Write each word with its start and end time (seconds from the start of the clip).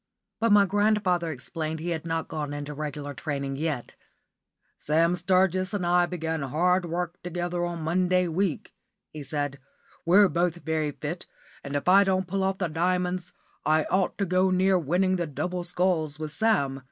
But 0.39 0.51
my 0.51 0.65
grandfather 0.65 1.31
explained 1.31 1.79
he 1.79 1.89
had 1.91 2.07
not 2.07 2.27
gone 2.27 2.55
into 2.55 2.73
regular 2.73 3.13
training 3.13 3.55
yet. 3.57 3.95
"Sam 4.79 5.15
Sturgess 5.15 5.75
and 5.75 5.85
I 5.85 6.07
begin 6.07 6.41
hard 6.41 6.85
work 6.85 7.21
together 7.21 7.63
on 7.63 7.83
Monday 7.83 8.27
week," 8.27 8.73
he 9.11 9.21
said. 9.21 9.59
"We're 10.03 10.27
both 10.27 10.55
very 10.55 10.89
fit, 10.89 11.27
and 11.63 11.75
if 11.75 11.87
I 11.87 12.03
don't 12.03 12.27
pull 12.27 12.41
off 12.43 12.57
the 12.57 12.67
'Diamonds,' 12.67 13.31
I 13.63 13.83
ought 13.91 14.17
to 14.17 14.25
go 14.25 14.49
near 14.49 14.79
winning 14.79 15.17
the 15.17 15.27
'double 15.27 15.63
sculls' 15.63 16.17
with 16.17 16.31
Sam. 16.31 16.79